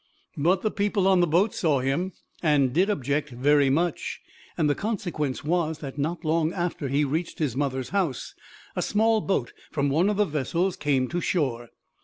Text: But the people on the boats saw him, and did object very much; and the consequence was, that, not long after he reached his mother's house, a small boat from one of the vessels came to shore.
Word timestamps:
But 0.35 0.63
the 0.63 0.71
people 0.71 1.07
on 1.07 1.19
the 1.19 1.27
boats 1.27 1.59
saw 1.59 1.79
him, 1.79 2.13
and 2.41 2.73
did 2.73 2.89
object 2.89 3.29
very 3.29 3.69
much; 3.69 4.19
and 4.57 4.67
the 4.67 4.73
consequence 4.73 5.43
was, 5.43 5.77
that, 5.77 5.99
not 5.99 6.25
long 6.25 6.51
after 6.53 6.87
he 6.87 7.05
reached 7.05 7.37
his 7.37 7.55
mother's 7.55 7.89
house, 7.89 8.33
a 8.75 8.81
small 8.81 9.21
boat 9.21 9.53
from 9.69 9.89
one 9.89 10.09
of 10.09 10.17
the 10.17 10.25
vessels 10.25 10.75
came 10.75 11.07
to 11.09 11.21
shore. 11.21 11.69